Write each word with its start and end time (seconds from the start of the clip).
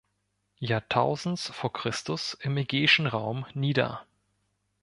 Jahrtausends 0.57 1.51
vor 1.51 1.71
Christus 1.73 2.33
im 2.41 2.57
ägäischen 2.57 3.05
Raum 3.05 3.45
nieder. 3.53 4.03